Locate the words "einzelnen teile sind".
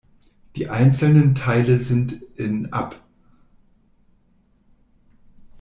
0.67-2.13